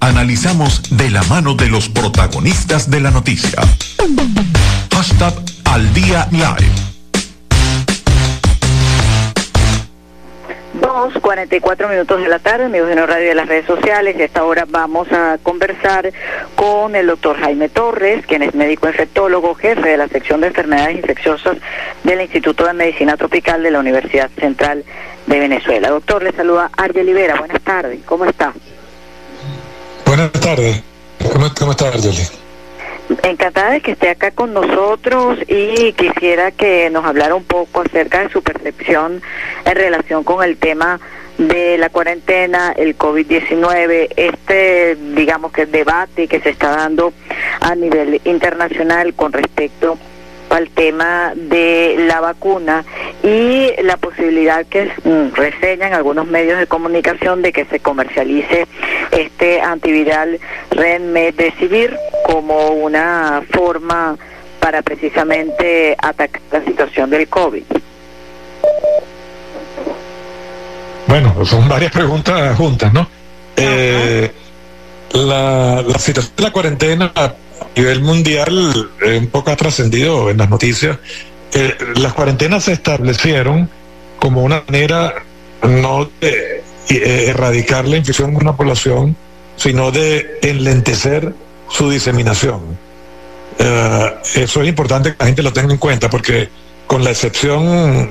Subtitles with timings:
[0.00, 3.60] Analizamos de la mano de los protagonistas de la noticia.
[4.92, 5.34] Hashtag
[5.66, 6.90] al día live.
[10.80, 14.16] 2, 44 minutos de la tarde, amigos de radio de las redes sociales.
[14.18, 16.10] Y esta hora vamos a conversar
[16.56, 20.96] con el doctor Jaime Torres, quien es médico infectólogo, jefe de la sección de enfermedades
[20.96, 21.58] infecciosas
[22.04, 24.82] del Instituto de Medicina Tropical de la Universidad Central
[25.26, 25.90] de Venezuela.
[25.90, 27.36] Doctor, le saluda Arge Libera.
[27.36, 28.54] Buenas tardes, ¿cómo está?
[30.10, 30.82] Buenas tardes,
[31.32, 32.26] ¿cómo, cómo está Argeli?
[33.22, 38.18] Encantada de que esté acá con nosotros y quisiera que nos hablara un poco acerca
[38.18, 39.22] de su percepción
[39.64, 40.98] en relación con el tema
[41.38, 47.12] de la cuarentena, el COVID-19, este, digamos que debate que se está dando
[47.60, 49.96] a nivel internacional con respecto
[50.50, 52.84] al tema de la vacuna
[53.22, 58.66] y la posibilidad que mm, reseñan algunos medios de comunicación de que se comercialice
[59.12, 60.38] este antiviral
[60.70, 64.16] Remdesivir como una forma
[64.60, 67.64] para precisamente atacar la situación del COVID.
[71.06, 73.08] Bueno, son varias preguntas juntas, ¿no?
[73.56, 74.30] Eh,
[75.12, 77.12] la, la situación de la cuarentena
[77.76, 80.98] nivel mundial eh, un poco trascendido en las noticias.
[81.96, 83.68] Las cuarentenas se establecieron
[84.20, 85.14] como una manera
[85.62, 89.16] no de eh, erradicar la infección en una población,
[89.56, 91.34] sino de enlentecer
[91.68, 92.78] su diseminación.
[94.34, 96.48] eso es importante que la gente lo tenga en cuenta porque
[96.86, 98.10] con la excepción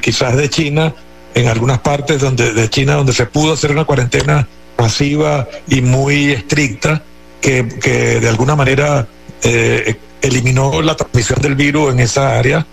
[0.00, 0.94] quizás de China,
[1.34, 4.46] en algunas partes donde, de China donde se pudo hacer una cuarentena
[4.78, 7.02] masiva y muy estricta,
[7.42, 9.06] que, de alguna manera
[9.42, 12.64] eh, eliminó la transmisión del virus en esa área,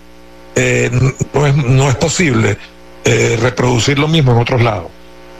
[0.54, 0.90] eh,
[1.34, 2.56] no, es, no es posible
[3.04, 4.88] eh, reproducir lo mismo en otros lados.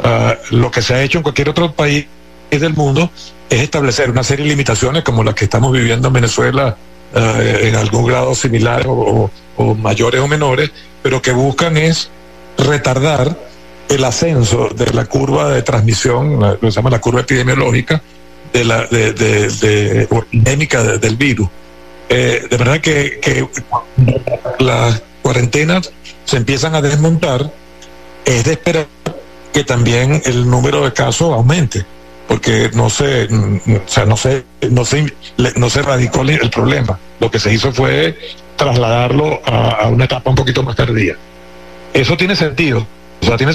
[0.02, 2.06] Ah, lo que se ha hecho en cualquier otro país
[2.50, 3.10] del mundo
[3.48, 6.76] es establecer una serie de limitaciones como las que estamos viviendo en Venezuela
[7.14, 9.30] ah, en algún grado similares o,
[9.76, 12.10] mayores o menores, pero que buscan es
[12.56, 13.36] retardar
[13.88, 18.02] el ascenso de la curva de transmisión, lo que se llama la curva epidemiológica,
[18.52, 21.48] de la de, de, endémica del virus.
[22.08, 23.48] Eh, de verdad que, que
[24.58, 25.92] las cuarentenas
[26.24, 27.52] se empiezan a desmontar,
[28.24, 28.88] es de esperar
[29.52, 31.84] que también el número de casos aumente,
[32.26, 35.12] porque no se, o sea, no se, no se,
[35.56, 36.98] no se radicó el problema.
[37.20, 38.18] Lo que se hizo fue
[38.56, 41.16] trasladarlo a, una etapa un poquito más tardía.
[41.92, 42.86] Eso tiene sentido.
[43.22, 43.52] O sea, tiene,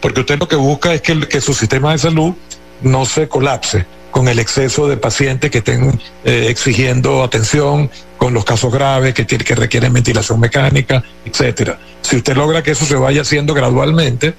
[0.00, 2.34] porque usted lo que busca es que, que su sistema de salud
[2.82, 8.44] no se colapse con el exceso de pacientes que estén eh, exigiendo atención, con los
[8.44, 11.80] casos graves que, tiene, que requieren ventilación mecánica, etcétera.
[12.02, 14.34] Si usted logra que eso se vaya haciendo gradualmente,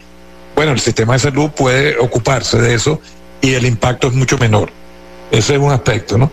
[0.55, 3.01] bueno, el sistema de salud puede ocuparse de eso
[3.41, 4.71] y el impacto es mucho menor.
[5.31, 6.31] Ese es un aspecto, ¿no?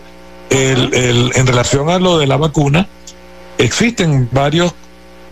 [0.51, 2.87] El, en relación a lo de la vacuna,
[3.57, 4.73] existen varios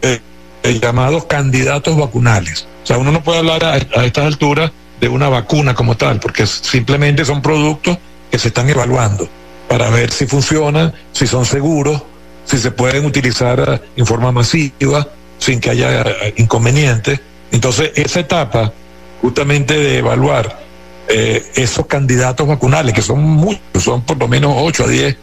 [0.02, 0.20] eh,
[0.64, 2.68] eh, llamados candidatos vacunales.
[2.84, 6.20] O sea, uno no puede hablar a, a estas alturas de una vacuna como tal,
[6.20, 7.98] porque simplemente son productos
[8.30, 9.28] que se están evaluando
[9.68, 12.02] para ver si funcionan, si son seguros,
[12.44, 15.08] si se pueden utilizar eh, en forma masiva,
[15.38, 17.20] sin que haya eh, inconvenientes.
[17.52, 18.74] Entonces, esa etapa
[19.22, 20.60] justamente de evaluar
[21.08, 25.18] eh, esos candidatos vacunales, que son muchos, son por lo menos 8 a 10,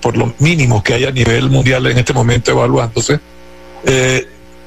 [0.00, 3.18] por lo mínimo que hay a nivel mundial en este momento evaluándose,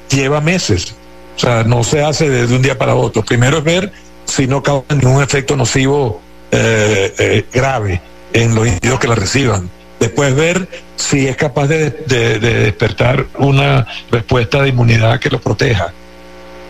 [0.08, 0.96] lleva meses.
[1.36, 3.24] O sea, no se hace desde un día para otro.
[3.24, 3.92] Primero es ver
[4.30, 6.20] si no causa ningún efecto nocivo
[6.52, 8.00] eh, eh, grave
[8.32, 9.68] en los individuos que la reciban.
[9.98, 15.92] Después ver si es capaz de, despertar una respuesta de inmunidad que lo proteja.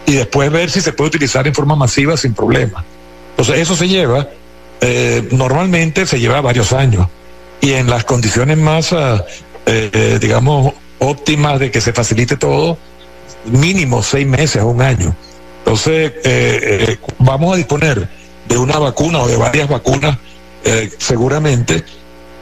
[0.06, 2.84] Y después ver si se puede utilizar en forma masiva sin problema.
[3.30, 4.28] Entonces eso se lleva,
[4.80, 7.06] eh, normalmente se lleva varios años.
[7.60, 9.24] Y en las condiciones más, ah,
[10.20, 12.76] digamos, óptimas de que se facilite todo,
[13.44, 15.14] mínimo seis meses o un año.
[15.60, 18.08] Entonces, eh, eh, vamos a disponer
[18.48, 20.18] de una vacuna o de varias vacunas
[20.64, 21.84] eh, seguramente,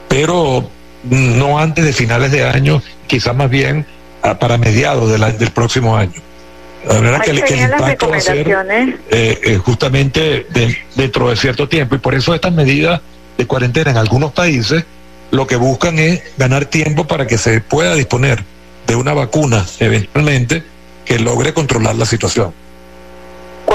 [0.08, 0.68] pero
[1.02, 3.86] no antes de finales de año, quizás más bien
[4.22, 6.20] ah, para mediados del próximo año.
[6.86, 10.46] La verdad que, el impacto va a ser justamente
[10.94, 13.00] dentro de cierto tiempo y por eso estas medidas
[13.36, 14.84] de cuarentena en algunos países
[15.30, 18.42] lo que buscan es ganar tiempo para que se pueda disponer
[18.86, 20.62] de una vacuna eventualmente
[21.04, 22.54] que logre controlar la situación.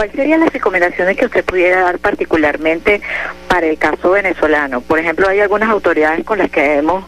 [0.03, 3.01] ¿Cuáles serían las recomendaciones que usted pudiera dar particularmente
[3.47, 4.81] para el caso venezolano?
[4.81, 7.05] Por ejemplo, hay algunas autoridades con las que hemos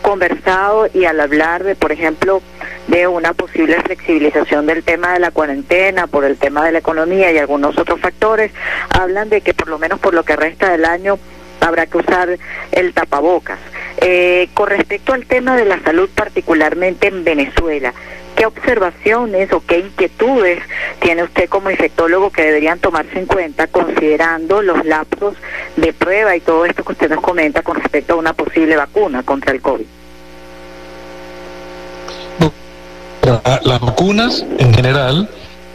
[0.00, 2.40] conversado y al hablar de, por ejemplo,
[2.86, 7.30] de una posible flexibilización del tema de la cuarentena, por el tema de la economía
[7.30, 8.50] y algunos otros factores,
[8.98, 11.18] hablan de que por lo menos por lo que resta del año
[11.60, 12.38] habrá que usar
[12.72, 13.58] el tapabocas.
[14.00, 17.92] Eh, con respecto al tema de la salud, particularmente en Venezuela,
[18.36, 20.60] ¿qué observaciones o qué inquietudes
[21.00, 25.34] tiene usted como infectólogo que deberían tomarse en cuenta considerando los lapsos
[25.76, 29.24] de prueba y todo esto que usted nos comenta con respecto a una posible vacuna
[29.24, 29.86] contra el COVID?
[33.64, 35.28] Las vacunas en general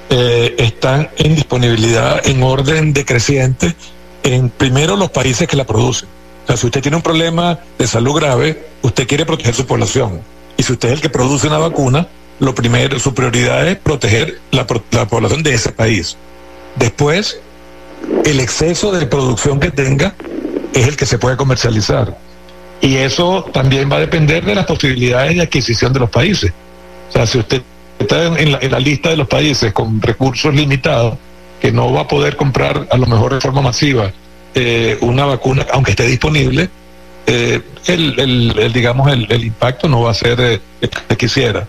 [0.10, 3.76] eh, están en disponibilidad en orden decreciente
[4.24, 6.08] en primero los países que la producen.
[6.44, 10.22] O sea, si usted tiene un problema de salud grave, usted quiere proteger su población.
[10.58, 12.08] Y si usted es el que produce una vacuna,
[12.40, 16.18] lo primero, su prioridad es proteger la, la población de ese país.
[16.76, 17.40] Después,
[18.26, 20.16] el exceso de producción que tenga
[20.74, 22.18] es el que se puede comercializar.
[22.82, 26.52] Y eso también va a depender de las posibilidades de adquisición de los países.
[27.10, 27.62] O sea, si usted
[28.00, 31.18] está en la, lista de los países con recursos limitados,
[31.62, 34.12] que no va a poder comprar a lo mejor de forma masiva
[34.56, 36.70] eh, una vacuna, aunque esté disponible,
[37.26, 41.68] eh, el, digamos el, impacto no va a ser eh, el que quisiera.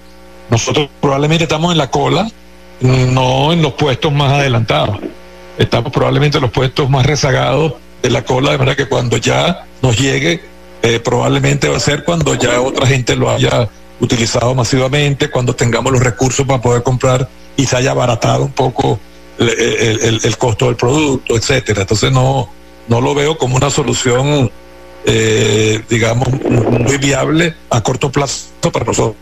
[0.50, 2.28] Nosotros probablemente estamos en la cola,
[2.80, 4.98] no en los puestos más adelantados.
[5.56, 9.64] Estamos probablemente en los puestos más rezagados de la cola, de manera que cuando ya
[9.80, 10.42] nos llegue,
[11.02, 13.68] probablemente va a ser cuando ya otra gente lo haya
[14.00, 18.98] utilizado masivamente, cuando tengamos los recursos para poder comprar y se haya abaratado un poco
[19.38, 21.82] el, costo del producto, etcétera.
[21.82, 22.48] Entonces no,
[22.88, 24.50] no lo veo como una solución,
[25.04, 29.16] eh, digamos, muy viable a corto plazo para nosotros.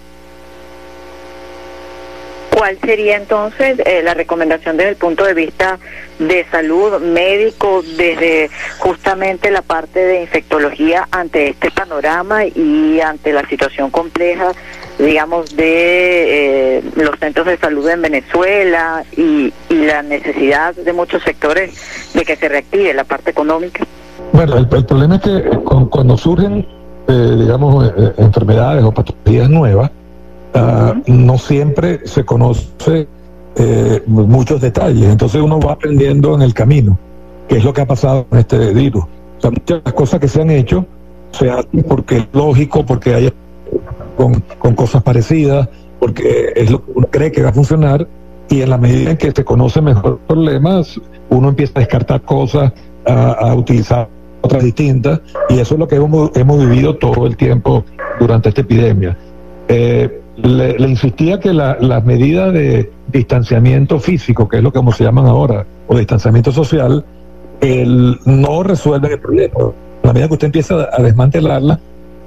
[2.51, 5.79] ¿Cuál sería entonces eh, la recomendación desde el punto de vista
[6.19, 13.49] de salud médico, desde justamente la parte de infectología ante este panorama y ante la
[13.49, 14.53] situación compleja,
[14.99, 22.13] digamos, de eh, los centros de salud en Venezuela y, la necesidad de muchos sectores
[22.15, 23.85] de que se reactive la parte económica?
[24.33, 25.43] Bueno, el, problema es que
[25.91, 26.67] cuando surgen,
[27.09, 29.91] eh, digamos, enfermedades o patologías nuevas,
[30.55, 33.09] Ah, no siempre se conoce
[33.57, 36.99] eh, muchos detalles, entonces uno va aprendiendo en el camino,
[37.49, 39.05] qué es lo que ha pasado con este virus.
[39.05, 40.85] O sea, muchas cosas que se han hecho
[41.31, 43.33] se hacen porque es lógico, porque hay
[44.17, 45.69] con, cosas parecidas,
[45.99, 48.07] porque es lo que uno cree que va a funcionar,
[48.49, 51.01] y en la medida en que se conoce mejor problemas,
[51.31, 52.73] uno empieza a descartar cosas,
[53.07, 54.09] a, utilizar
[54.41, 57.85] otras distintas, y eso es lo que hemos, hemos vivido todo el tiempo
[58.19, 59.17] durante esta epidemia.
[59.69, 65.27] Eh, le, insistía que las medidas de distanciamiento físico, que es lo que se llaman
[65.27, 67.05] ahora, o distanciamiento social,
[67.61, 69.55] el, no resuelven el problema.
[70.03, 71.79] A la medida que usted empieza a desmantelarla,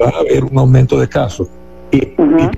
[0.01, 1.47] va a haber un aumento de casos.
[1.91, 2.01] Y,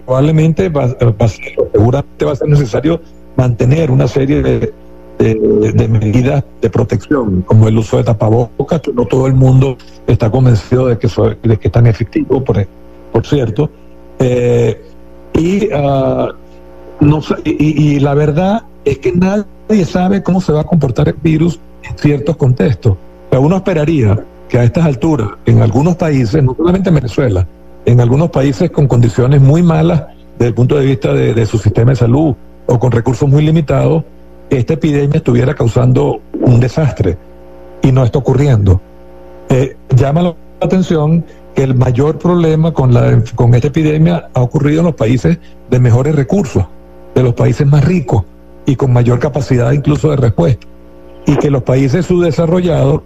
[0.05, 3.01] probablemente va, a ser, seguramente va a ser necesario
[3.35, 4.73] mantener una serie de,
[5.19, 10.29] de, medidas de protección, como el uso de tapabocas, que no todo el mundo está
[10.29, 11.07] convencido de que,
[11.43, 12.65] de que es tan efectivo, por,
[13.11, 13.69] por cierto.
[14.19, 14.81] Eh,
[15.33, 16.33] y, uh,
[16.99, 21.15] no, y, y, la verdad es que nadie sabe cómo se va a comportar el
[21.21, 22.97] virus en ciertos contextos.
[23.29, 24.17] Pero uno esperaría
[24.49, 27.47] que a estas alturas, en algunos países, no solamente en Venezuela,
[27.87, 30.03] en algunos países con condiciones muy malas
[30.37, 32.35] desde el punto de vista de, su sistema de salud
[32.65, 34.03] o con recursos muy limitados,
[34.49, 37.17] esta epidemia estuviera causando un desastre
[37.81, 38.81] y no está ocurriendo.
[39.47, 41.23] Eh, llama la atención
[41.55, 45.79] que el mayor problema con, la, con esta epidemia ha ocurrido en los países de
[45.79, 46.65] mejores recursos,
[47.15, 48.23] de los países más ricos
[48.65, 50.67] y con mayor capacidad incluso de respuesta.
[51.25, 53.01] Y que los países subdesarrollados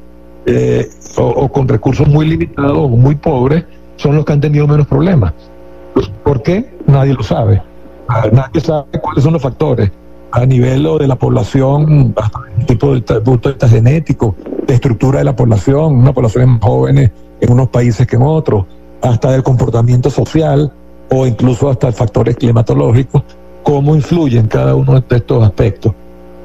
[0.48, 3.63] eh, o, con recursos muy limitados o muy pobres
[4.01, 5.34] son los que han tenido menos problemas.
[6.24, 6.74] ¿Por qué?
[6.88, 7.62] Nadie lo sabe.
[8.08, 9.91] Ah, nadie sabe cuáles son los factores
[10.31, 12.15] a nivel de la población,
[12.65, 17.12] tipo de punto de vista genético, de estructura de la población, una población más jóvenes
[17.41, 18.65] en unos países que en otros,
[19.01, 20.72] hasta del comportamiento social
[21.10, 23.24] o incluso hasta factores climatológicos,
[23.63, 25.93] cómo influyen cada uno de estos aspectos.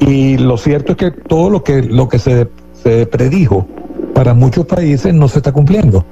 [0.00, 2.48] Y lo cierto es que todo lo que, lo que se
[3.06, 3.66] predijo
[4.14, 6.04] para muchos países no se está cumpliendo.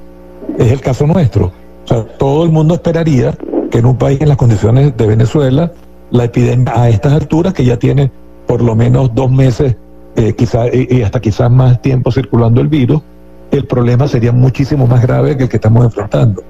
[0.59, 1.53] Es el caso nuestro.
[1.85, 3.35] O sea, todo el mundo esperaría
[3.71, 5.73] que en un país en las condiciones de Venezuela,
[6.11, 8.11] la epidemia a estas alturas, que ya tiene
[8.47, 9.77] por lo menos dos meses,
[10.17, 13.03] eh, quizá, y hasta quizás más tiempo circulando el virus,
[13.51, 16.43] el problema sería muchísimo más grave que el que estamos enfrentando.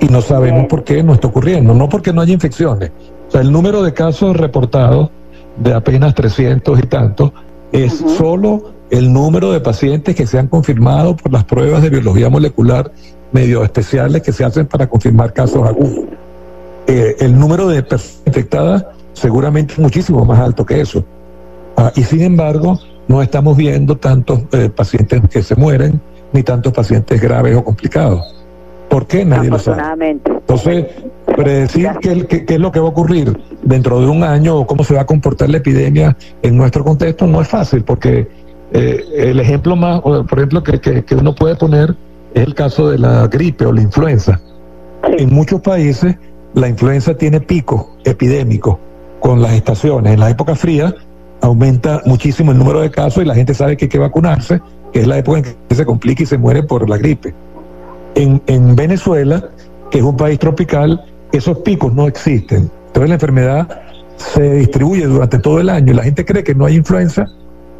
[0.00, 2.90] Y no sabemos por qué no está ocurriendo, no porque no haya infecciones.
[3.28, 5.10] O sea, el número de casos reportados
[5.56, 7.32] de apenas 300 y tantos
[7.72, 12.28] es solo el número de pacientes que se han confirmado por las pruebas de biología
[12.28, 12.92] molecular
[13.32, 16.04] medio especiales que se hacen para confirmar casos agudos.
[16.86, 18.84] Eh, el número de personas infectadas
[19.14, 21.02] seguramente es muchísimo más alto que eso.
[21.78, 25.98] Ah, y sin embargo, no estamos viendo tantos eh, pacientes que se mueren,
[26.34, 28.22] ni tantos pacientes graves o complicados.
[28.90, 29.24] ¿Por qué?
[29.24, 30.18] Nadie lo sabe.
[30.26, 30.86] Entonces,
[31.34, 34.84] predecir qué, qué, es lo que va a ocurrir dentro de un año o cómo
[34.84, 38.41] se va a comportar la epidemia en nuestro contexto no es fácil, porque
[38.72, 41.94] eh, el ejemplo más, por ejemplo, que, que, uno puede poner
[42.34, 44.40] es el caso de la gripe o la influenza.
[45.02, 46.16] En muchos países
[46.54, 48.76] la influenza tiene picos epidémicos
[49.20, 50.14] con las estaciones.
[50.14, 50.94] En la época fría
[51.42, 54.60] aumenta muchísimo el número de casos y la gente sabe que hay que vacunarse,
[54.92, 57.34] que es la época en que se complica y se muere por la gripe.
[58.14, 59.50] En, en Venezuela,
[59.90, 62.70] que es un país tropical, esos picos no existen.
[62.86, 63.80] Entonces la enfermedad
[64.16, 65.92] se distribuye durante todo el año.
[65.92, 67.26] La gente cree que no hay influenza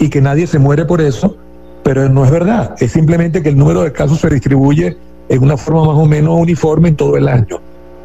[0.03, 1.37] y que nadie se muere por eso,
[1.85, 2.75] pero no es verdad.
[2.81, 4.97] Es simplemente que el número de casos se distribuye
[5.29, 7.61] en una forma más o menos uniforme en todo el año.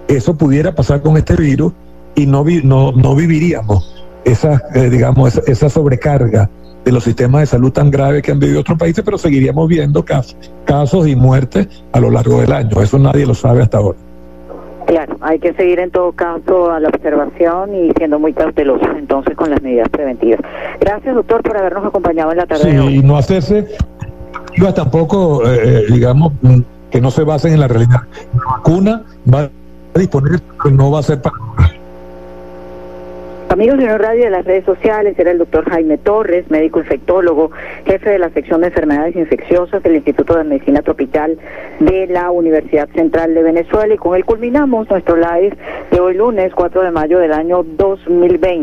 [0.08, 1.74] Eso pudiera pasar con este virus
[2.13, 6.48] y no, no, no viviríamos esa, eh, digamos, esa, sobrecarga
[6.86, 10.06] de los sistemas de salud tan grave que han vivido otros países, pero seguiríamos viendo
[10.06, 12.80] casos, casos y muertes a lo largo del año.
[12.80, 13.98] Eso nadie lo sabe hasta ahora.
[14.88, 19.36] Claro, hay que seguir en todo caso a la observación y siendo muy cautelosos entonces
[19.36, 20.39] con las medidas preventivas.
[20.79, 22.72] Gracias, doctor, por habernos acompañado en la tarde.
[22.72, 23.67] Sí, y no hacerse
[24.74, 26.34] tampoco, eh, eh, digamos,
[26.89, 28.01] que no se basen en la realidad.
[28.34, 31.36] La vacuna va a disponer, pero no va a ser para
[33.57, 37.49] Amigos de la radio de las redes sociales, era el doctor Jaime Torres, médico infectólogo,
[37.87, 41.39] jefe de la sección de enfermedades infecciosas del Instituto de Medicina Tropical
[41.79, 45.57] de la Universidad Central de Venezuela y con él culminamos nuestro live
[45.89, 48.57] de hoy lunes 4 de mayo del año 2020.